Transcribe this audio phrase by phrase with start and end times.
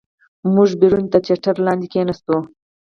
[0.53, 2.37] موږ بیرون د چتر لاندې کېناستو.